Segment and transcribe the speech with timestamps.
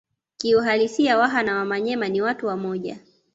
[0.37, 2.99] Kiuhalisia Waha na Wamanyema ni watu wamoja